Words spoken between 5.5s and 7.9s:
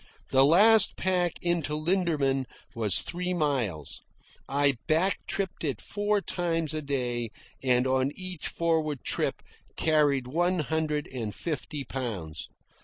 it four times a day, and